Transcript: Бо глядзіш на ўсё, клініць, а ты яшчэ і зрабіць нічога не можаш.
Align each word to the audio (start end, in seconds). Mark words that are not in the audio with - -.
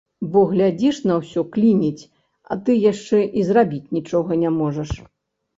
Бо 0.35 0.39
глядзіш 0.53 1.01
на 1.09 1.17
ўсё, 1.19 1.43
клініць, 1.57 2.03
а 2.51 2.57
ты 2.63 2.71
яшчэ 2.91 3.21
і 3.41 3.45
зрабіць 3.51 3.91
нічога 3.99 4.31
не 4.47 4.57
можаш. 4.59 4.91